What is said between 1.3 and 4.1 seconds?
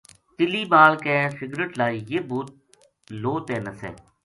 سگرٹ لائی یہ بھوت لو تے نسے۔